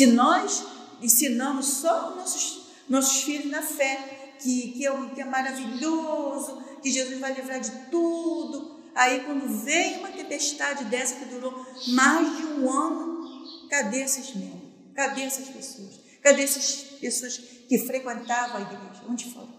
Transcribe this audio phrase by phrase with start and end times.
[0.00, 0.64] Se nós
[1.02, 7.20] ensinamos só nossos, nossos filhos na fé, que, que, é, que é maravilhoso, que Jesus
[7.20, 12.72] vai livrar de tudo, aí quando vem uma tempestade dessa que durou mais de um
[12.72, 14.70] ano, cadê esses membros?
[14.94, 16.00] Cadê essas pessoas?
[16.22, 19.02] Cadê essas pessoas que frequentavam a igreja?
[19.06, 19.49] Onde foram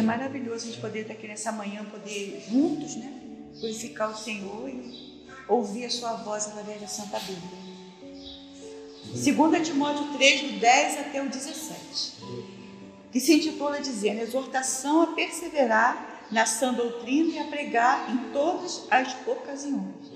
[0.00, 3.12] é maravilhoso a gente poder estar aqui nessa manhã, poder juntos, né,
[3.60, 7.70] glorificar o Senhor e ouvir a sua voz através da Santa Bíblia.
[9.04, 12.22] 2 Timóteo 3, do 10 até o 17,
[13.12, 18.86] que se intitula dizendo, exortação a perseverar na sã doutrina e a pregar em todas
[18.90, 20.12] as ocasiões.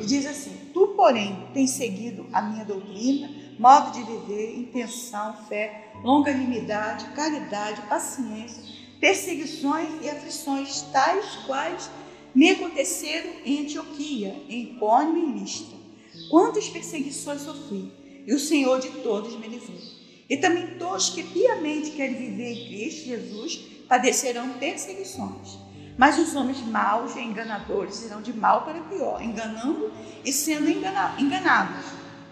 [0.00, 5.92] E diz assim, tu, porém, tens seguido a minha doutrina, modo de viver, intenção, fé,
[6.02, 11.90] longanimidade, caridade, paciência, perseguições e aflições tais quais
[12.32, 15.76] me aconteceram em Antioquia, em Icônio e Listra.
[16.30, 17.92] Quantas perseguições sofri,
[18.24, 19.76] e o Senhor de todos me livrou.
[20.30, 23.56] E também todos que piamente querem viver em Cristo Jesus
[23.88, 25.58] padecerão perseguições.
[25.98, 29.92] Mas os homens maus e enganadores irão de mal para pior, enganando
[30.24, 31.86] e sendo engana enganados.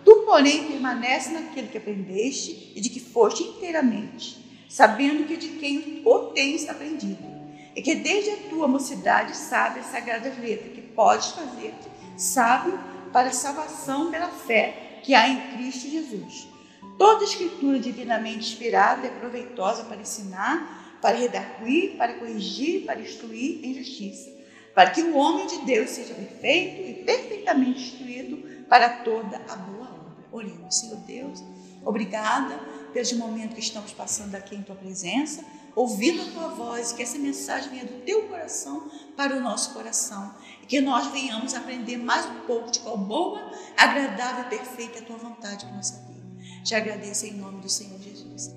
[0.05, 6.01] Tu, porém, permanece naquilo que aprendeste e de que foste inteiramente sabendo que de quem
[6.05, 7.29] o tens aprendido,
[7.75, 12.79] e que desde a tua mocidade sabe as sagradas letras, que podes fazer-te sábio
[13.13, 16.49] para a salvação pela fé que há em Cristo Jesus.
[16.97, 23.75] Toda escritura divinamente inspirada é proveitosa para ensinar, para redarguir, para corrigir, para instruir em
[23.75, 24.31] justiça,
[24.73, 28.37] para que o homem de Deus seja perfeito e perfeitamente instruído
[28.69, 30.25] para toda a boa obra.
[30.31, 31.43] Oremos, Senhor Deus,
[31.85, 32.61] obrigada
[32.93, 37.19] pelo momento que estamos passando aqui em tua presença, ouvindo a tua voz, que essa
[37.19, 42.27] mensagem venha do teu coração para o nosso coração e que nós venhamos aprender mais
[42.27, 43.41] um pouco de qual boa,
[43.77, 46.21] agradável e perfeita é a tua vontade para nossa vida.
[46.65, 48.51] Te agradeço em nome do Senhor Jesus.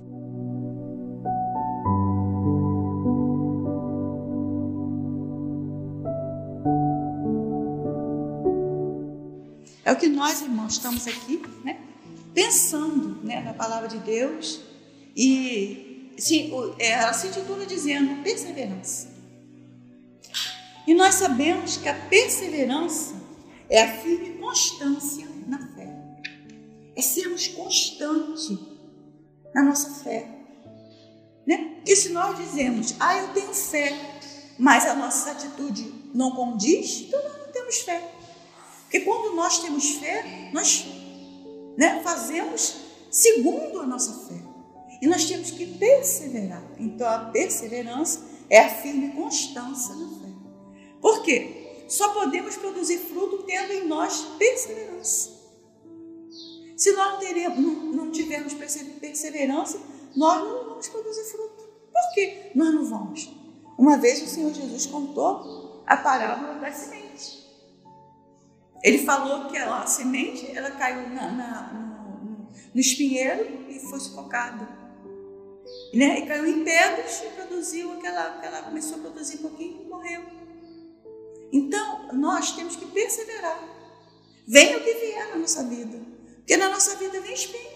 [9.85, 11.79] É o que nós, irmãos, estamos aqui, né?
[12.33, 14.61] pensando né, na palavra de Deus
[15.15, 19.11] e sim, é, ela se intitula dizendo perseverança.
[20.85, 23.15] E nós sabemos que a perseverança
[23.69, 25.89] é a firme constância na fé.
[26.95, 28.57] É sermos constantes
[29.53, 30.27] na nossa fé.
[31.47, 31.71] Né?
[31.75, 33.97] Porque se nós dizemos, ah, eu tenho fé,
[34.59, 38.11] mas a nossa atitude não condiz, então nós não temos fé.
[38.83, 40.85] Porque quando nós temos fé, nós
[41.77, 42.01] né?
[42.03, 42.82] fazemos
[43.13, 44.41] segundo a nossa fé.
[44.99, 46.63] E nós temos que perseverar.
[46.79, 50.33] Então a perseverança é a firme constância na fé.
[50.99, 51.85] Por quê?
[51.87, 55.31] Só podemos produzir fruto tendo em nós perseverança.
[56.75, 59.79] Se nós teremos, não, não tivermos perseverança,
[60.15, 61.63] nós não vamos produzir fruto.
[61.91, 63.29] Por que nós não vamos?
[63.77, 67.43] Uma vez o Senhor Jesus contou a parábola da semente.
[68.83, 71.73] Ele falou que a semente ela caiu na, na,
[72.73, 74.67] no, espinheiro e foi sufocada.
[75.93, 76.19] Né?
[76.19, 80.23] E caiu em pedras e produziu aquela, aquela começou a produzir um pouquinho e morreu.
[81.51, 83.63] Então, nós temos que perseverar.
[84.47, 85.99] Venha o que vier na nossa vida.
[86.37, 87.73] Porque na nossa vida vem espinho.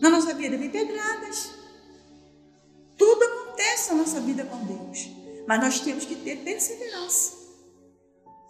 [0.00, 1.50] Na nossa vida vem pedradas.
[2.96, 5.08] Tudo acontece na nossa vida com Deus.
[5.46, 7.44] Mas nós temos que ter perseverança.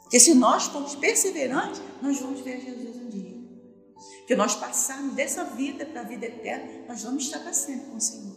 [0.03, 3.34] Porque se nós formos perseverantes, nós vamos ver Jesus um dia.
[4.27, 7.97] Que nós passarmos dessa vida para a vida eterna, nós vamos estar para sempre com
[7.97, 8.37] o Senhor.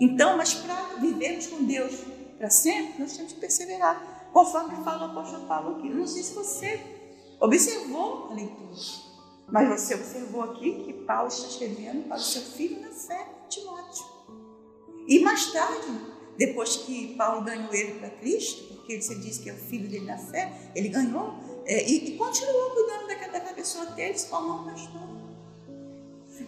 [0.00, 1.94] Então, mas para vivermos com Deus
[2.38, 4.30] para sempre, nós temos que perseverar.
[4.32, 5.88] Conforme fala o apóstolo Paulo aqui.
[5.88, 6.80] Não sei se você
[7.40, 8.80] observou a leitura,
[9.48, 14.04] mas você observou aqui que Paulo está escrevendo para o seu filho na fé, Timóteo.
[15.06, 15.86] E mais tarde,
[16.36, 20.04] depois que Paulo ganhou ele para Cristo, porque você diz que é o filho dele
[20.04, 21.34] na fé, ele ganhou
[21.64, 23.32] é, e, e, continuou cuidando daquela
[23.66, 25.02] pessoa ele se tornar um pastor.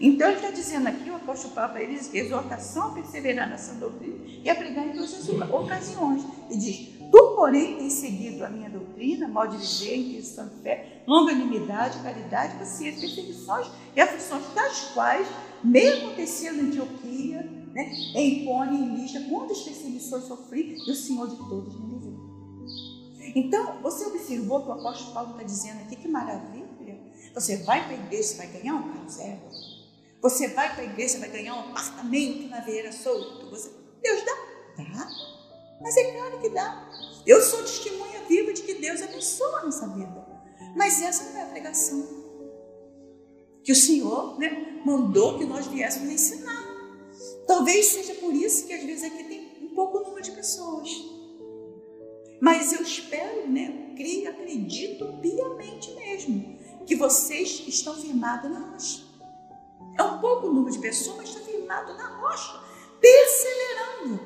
[0.01, 4.49] Então ele está dizendo aqui, o apóstolo Paulo eles, exortação a perseverar nessa doutrina e
[4.49, 6.23] a pregar em todas as ocasiões.
[6.49, 11.03] E diz, tu porém tens seguido a minha doutrina, modo de viver, intenção de fé,
[11.09, 13.67] longanimidade, caridade, paciência, perseguições
[13.97, 15.27] e aflições, das quais
[15.65, 17.43] me aconteciam na Antioquia,
[17.73, 22.09] né, em Icônia em Lista, quantas perseguições sofri e o Senhor de todos me livrou.
[23.35, 26.58] Então, você observou que o apóstolo Paulo está dizendo aqui, que maravilha.
[27.35, 29.41] Você vai para a igreja, vai ganhar um carro zero.
[30.21, 33.51] Você vai para a igreja, vai ganhar um apartamento na Vieira Solto.
[33.51, 33.71] Você...
[34.03, 34.83] Deus dá?
[34.83, 35.09] Dá.
[35.81, 36.91] Mas é claro que dá.
[37.27, 40.27] Eu sou testemunha viva de que Deus abençoa a nossa vida.
[40.77, 42.19] Mas essa não é a pregação
[43.69, 46.67] que o Senhor né, mandou que nós viéssemos ensinar.
[47.47, 50.89] Talvez seja por isso que às vezes aqui tem um pouco número de pessoas.
[52.41, 56.59] Mas eu espero, né, creio, acredito piamente mesmo,
[56.89, 59.03] que vocês estão firmados na rocha.
[59.99, 62.61] É um pouco o número de pessoas, mas está firmado na rocha,
[62.99, 64.21] perseverando.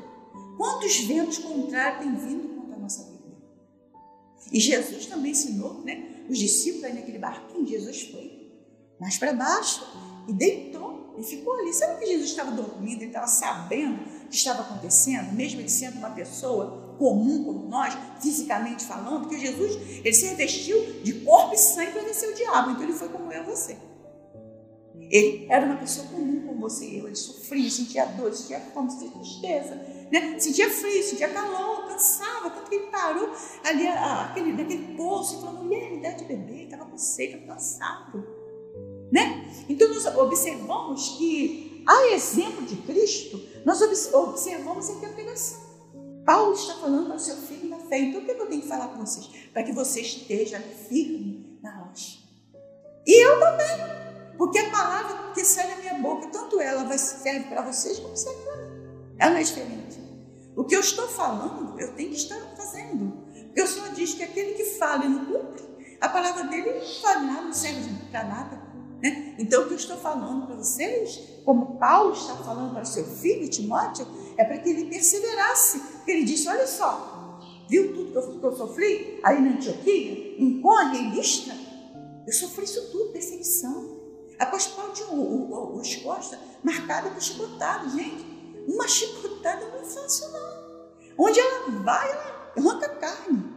[0.56, 3.36] Quantos ventos contrários têm vindo contra a nossa vida?
[4.52, 6.24] E Jesus também ensinou, né?
[6.30, 8.52] Os discípulos aí naquele barquinho, Jesus foi
[9.00, 9.84] mais para baixo
[10.28, 11.72] e deitou e ficou ali.
[11.72, 15.98] Sabe que Jesus estava dormindo, ele estava sabendo o que estava acontecendo, mesmo ele sendo
[15.98, 21.58] uma pessoa comum como nós, fisicamente falando, porque Jesus ele se revestiu de corpo e
[21.58, 23.76] sangue para vencer o diabo, então ele foi como eu você.
[25.10, 28.90] Ele era uma pessoa comum como você e eu, ele sofria, sentia dor, sentia fome,
[28.90, 29.74] sentia tristeza,
[30.10, 30.38] né?
[30.38, 33.30] sentia frio, sentia calor, cansava, tanto que ele parou
[33.64, 38.24] ali aquele, naquele poço e falou, mulher, me dá de beber, estava com sede, cansado.
[39.12, 39.46] Né?
[39.68, 43.80] Então nós observamos que, a exemplo de Cristo, nós
[44.12, 45.60] observamos a pregação.
[46.24, 47.98] Paulo está falando para o seu filho na fé.
[47.98, 49.28] Então o que eu tenho que falar para vocês?
[49.52, 52.18] Para que você esteja firme na rocha.
[53.06, 54.36] E eu também.
[54.38, 58.16] Porque a palavra que sai da minha boca, tanto ela vai serve para vocês como
[58.16, 59.16] serve para mim.
[59.18, 60.00] Ela é diferente.
[60.56, 63.26] O que eu estou falando, eu tenho que estar fazendo.
[63.46, 65.62] Porque o Senhor diz que aquele que fala e não cumpre,
[66.00, 66.80] a palavra dele
[67.20, 68.61] não serve para nada.
[69.02, 69.34] Né?
[69.36, 73.04] Então, o que eu estou falando para vocês, como Paulo está falando para o seu
[73.04, 74.06] filho Timóteo,
[74.36, 75.80] é para que ele perseverasse.
[75.80, 80.36] Porque ele disse: Olha só, viu tudo que eu, que eu sofri aí na Antioquia,
[80.38, 81.54] em Cônia, em Listra?
[82.24, 84.00] Eu sofri isso tudo, perseguição.
[84.38, 88.24] Apóstolo Paulo tinha as costas marcadas por chicotadas, gente.
[88.68, 91.26] Uma chicotada não é fácil, não.
[91.26, 93.52] Onde ela vai, ela arranca carne.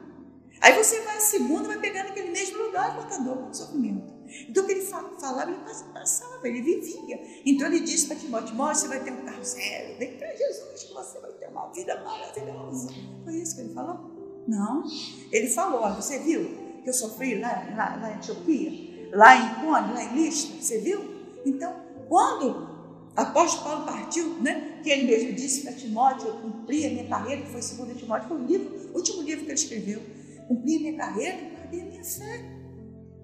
[0.61, 4.14] Aí você vai a segunda, vai pegar naquele mesmo lugar, contador com sofrimento.
[4.47, 5.59] Então o que ele falava, ele
[5.93, 7.19] passava, ele vivia.
[7.45, 10.93] Então ele disse para Timóteo: você vai ter um carro zero, vem para Jesus que
[10.93, 12.89] você vai ter uma vida maravilhosa.
[13.23, 14.43] Foi isso que ele falou?
[14.47, 14.83] Não.
[15.31, 19.93] Ele falou: você viu que eu sofri lá, lá, lá em Etiopia, lá em Conde,
[19.93, 20.99] lá em Listra, você viu?
[21.45, 21.73] Então,
[22.07, 22.75] quando
[23.15, 27.41] apóstolo Paulo partiu, né, que ele mesmo disse para Timóteo, eu cumpri a minha carreira,
[27.43, 30.01] que foi segundo Timóteo, foi o livro, o último livro que ele escreveu,
[30.47, 32.45] cumpri a minha carreira guardei a minha fé.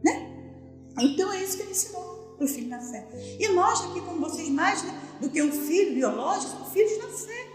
[0.04, 0.31] Né?
[1.00, 3.08] Então é isso que ele ensinou para o filho na fé.
[3.40, 7.08] E nós aqui, como vocês, mais né, do que um filho biológico, somos filhos na
[7.08, 7.48] fé.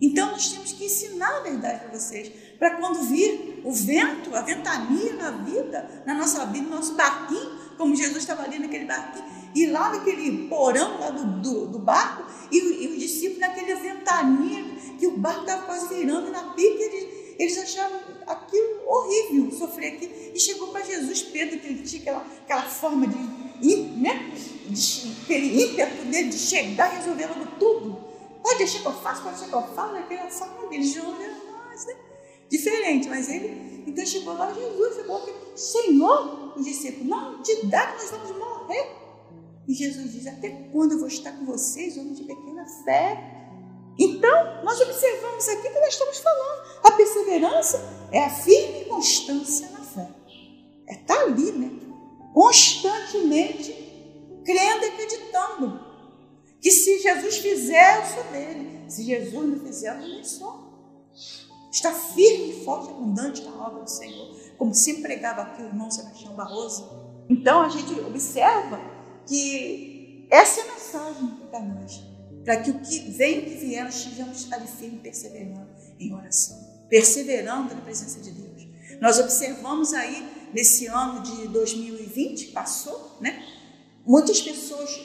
[0.00, 4.42] Então nós temos que ensinar a verdade para vocês, para quando vir o vento, a
[4.42, 9.24] ventania na vida, na nossa vida, no nosso barquinho, como Jesus estava ali naquele barquinho,
[9.54, 14.64] e lá naquele porão lá do, do, do barco, e, e os discípulos naquele ventania,
[14.98, 19.17] que o barco estava quase virando na pica, eles, eles acharam aquilo horrível,
[19.52, 20.12] sofrer aquilo.
[20.34, 24.32] E chegou para Jesus, Pedro, que ele tinha aquela, aquela forma de, né?
[24.68, 27.98] de aquele ímpeto dele de chegar e resolver logo tudo.
[28.42, 31.86] Pode deixar que eu faço, pode deixar que eu falo, aquela forma dele, João mais,
[31.86, 31.94] né?
[32.48, 38.02] Diferente, mas ele, então chegou lá, Jesus falou que, Senhor, os discípulos, não dá que
[38.02, 38.96] nós vamos morrer.
[39.66, 43.38] E Jesus diz: Até quando eu vou estar com vocês, homem de pequena fé?
[43.98, 46.62] Então, nós observamos aqui que nós estamos falando.
[46.84, 50.08] A perseverança é a firme constância na fé.
[50.86, 51.70] É estar tá ali, né?
[52.32, 53.72] Constantemente
[54.44, 55.88] crendo e acreditando.
[56.60, 58.84] Que se Jesus fizer, eu sou dele.
[58.88, 60.68] Se Jesus não fizer, eu também sou.
[61.70, 64.34] Está firme, forte, abundante na obra do Senhor.
[64.56, 66.88] Como sempre pregava aqui o irmão Sebastião Barroso.
[67.28, 68.80] Então a gente observa
[69.26, 72.08] que essa é a mensagem para nós
[72.48, 75.68] para que o que vem que vier nós estejamos ali firme, perseverando
[76.00, 78.57] em oração, perseverando na presença de Deus.
[79.00, 83.44] Nós observamos aí nesse ano de 2020 passou, né?
[84.06, 85.00] Muitas pessoas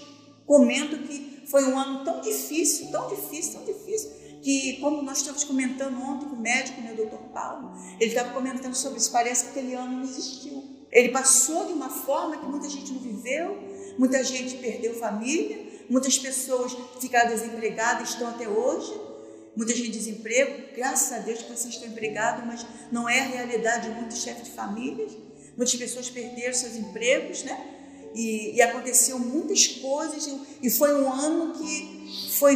[0.46, 5.44] comentam que foi um ano tão difícil, tão difícil, tão difícil, que como nós estávamos
[5.44, 9.46] comentando ontem com o médico, né, o doutor Paulo, ele estava comentando sobre isso, parece
[9.46, 10.64] que aquele ano não existiu.
[10.92, 13.58] Ele passou de uma forma que muita gente não viveu,
[13.98, 18.92] muita gente perdeu família, Muitas pessoas ficaram desempregadas, estão até hoje.
[19.56, 23.90] Muita gente desemprego, graças a Deus que vocês estão empregados, mas não é a realidade
[23.90, 25.12] de muitos chefes de famílias.
[25.56, 27.70] Muitas pessoas perderam seus empregos, né?
[28.16, 30.30] E, e aconteceu muitas coisas,
[30.62, 32.56] e foi um ano que foi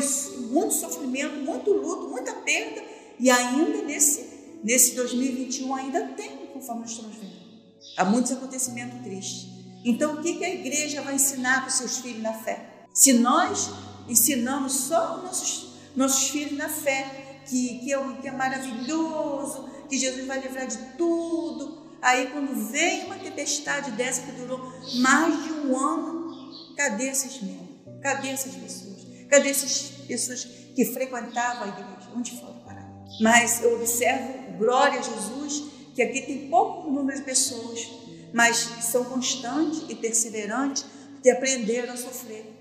[0.51, 2.83] muito sofrimento, muito luto, muita perda,
[3.19, 4.25] e ainda nesse,
[4.63, 7.47] nesse 2021 ainda tem, conforme nós estamos vendo.
[7.95, 9.47] Há muitos acontecimentos tristes.
[9.83, 12.85] Então, o que a igreja vai ensinar para os seus filhos na fé?
[12.93, 13.69] Se nós
[14.07, 20.25] ensinamos só nossos, nossos filhos na fé, que, que, é, que é maravilhoso, que Jesus
[20.25, 24.60] vai livrar de tudo, aí quando vem uma tempestade dessa que durou
[24.96, 27.67] mais de um ano, cadê esses membros?
[28.01, 29.08] Cadê essas pessoas?
[29.29, 30.44] Cadê essas pessoas
[30.75, 32.10] que frequentavam a igreja?
[32.15, 32.88] Onde foram parar?
[33.20, 35.63] Mas eu observo, glória a Jesus,
[35.96, 37.89] que aqui tem pouco número de pessoas,
[38.34, 40.86] mas são constantes e perseverantes,
[41.24, 42.56] que aprenderam a sofrer.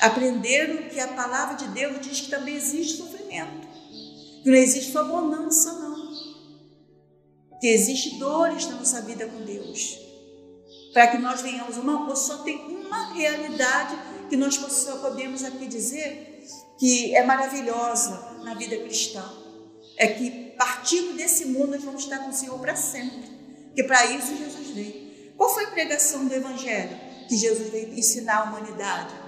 [0.00, 3.68] Aprenderam que a palavra de Deus diz que também existe sofrimento,
[4.42, 6.02] que não existe só bonança, não.
[7.60, 9.98] Que existe dores na nossa vida com Deus.
[10.92, 13.96] Para que nós venhamos uma, só tem uma realidade
[14.28, 14.56] que nós
[15.00, 16.42] podemos aqui dizer
[16.78, 19.22] que é maravilhosa na vida cristã.
[19.96, 23.30] É que partindo desse mundo nós vamos estar com o Senhor para sempre.
[23.74, 25.32] Que para isso Jesus veio.
[25.36, 29.21] Qual foi a pregação do Evangelho que Jesus veio ensinar à humanidade?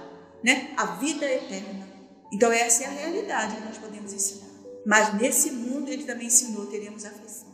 [0.45, 0.75] Né?
[0.77, 1.87] A vida eterna.
[2.31, 4.45] Então essa é a realidade que nós podemos ensinar.
[4.85, 7.47] Mas nesse mundo ele também ensinou, teremos aflição.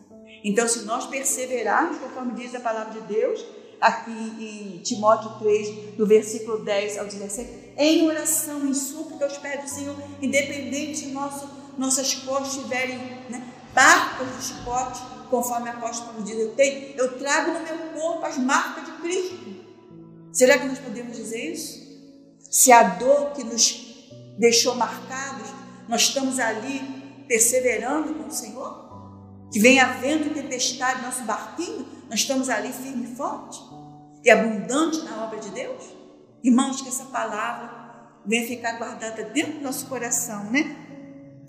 [0.43, 3.45] Então se nós perseverarmos, conforme diz a palavra de Deus,
[3.79, 9.63] aqui em Timóteo 3, do versículo 10 ao 17, em oração, em súplica aos pés
[9.63, 12.97] do Senhor, independente de nosso, nossas costas estiverem
[13.29, 13.41] né,
[13.73, 18.37] marcas de chicote, conforme o apóstolo diz, eu tenho, eu trago no meu corpo as
[18.37, 19.37] marcas de Cristo.
[20.33, 21.80] Será que nós podemos dizer isso?
[22.51, 24.05] Se a dor que nos
[24.37, 25.47] deixou marcados,
[25.87, 26.79] nós estamos ali
[27.27, 29.49] perseverando com o Senhor?
[29.51, 33.59] Que vem havendo tempestade no nosso barquinho, nós estamos ali firme e forte?
[34.23, 35.83] e abundante na obra de Deus?
[36.43, 37.69] Irmãos, que essa palavra
[38.25, 40.75] venha ficar guardada dentro do nosso coração, né?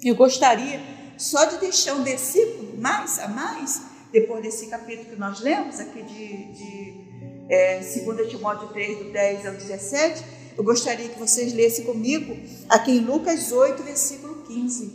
[0.03, 0.81] Eu gostaria
[1.19, 6.03] só de deixar um versículo mais a mais, depois desse capítulo que nós lemos aqui
[6.03, 10.25] de, de é, 2 Timóteo 3, do 10 ao 17,
[10.57, 12.37] eu gostaria que vocês lessem comigo
[12.69, 14.87] aqui em Lucas 8, versículo 15,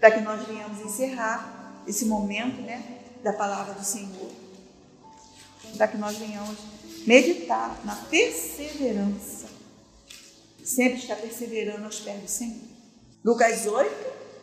[0.00, 2.82] para que nós venhamos encerrar esse momento né,
[3.22, 4.30] da palavra do Senhor,
[5.76, 6.56] para que nós venhamos
[7.06, 9.46] meditar na perseverança.
[10.64, 12.74] Sempre está perseverando aos pés do Senhor.
[13.22, 13.90] Lucas 8,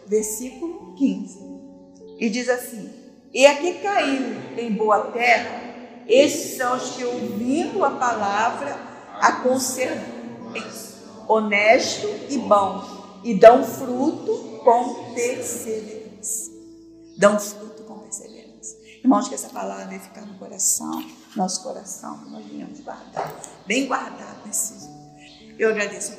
[0.08, 1.40] versículo 15.
[2.20, 2.92] E diz assim:
[3.34, 5.62] E a que caiu em boa terra,
[6.08, 8.80] esses são os que, ouvindo a palavra,
[9.20, 10.21] a conservam
[11.28, 16.52] honesto e bom, e dão fruto com perseverança.
[17.18, 18.78] Dão fruto com perseverança.
[19.04, 21.04] Irmãos, que essa palavra vai ficar no coração
[21.36, 23.34] nosso coração, que nós venhamos guardar,
[23.66, 24.90] bem guardado nesse.
[25.58, 26.16] Eu agradeço a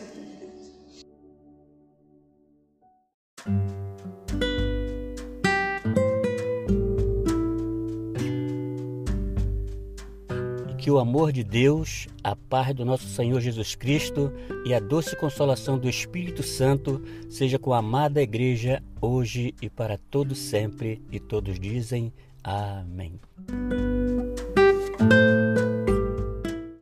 [10.83, 14.33] Que o amor de Deus, a paz do nosso Senhor Jesus Cristo
[14.67, 19.97] e a doce consolação do Espírito Santo seja com a amada igreja hoje e para
[19.97, 21.01] todo sempre.
[21.13, 22.13] E todos dizem
[22.43, 23.21] amém.